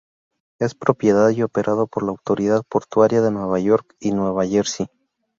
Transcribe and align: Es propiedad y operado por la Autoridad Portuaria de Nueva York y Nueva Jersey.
Es 0.57 0.73
propiedad 0.73 1.29
y 1.29 1.43
operado 1.43 1.85
por 1.85 2.01
la 2.01 2.09
Autoridad 2.09 2.63
Portuaria 2.67 3.21
de 3.21 3.29
Nueva 3.29 3.59
York 3.59 3.95
y 3.99 4.13
Nueva 4.13 4.47
Jersey. 4.47 4.87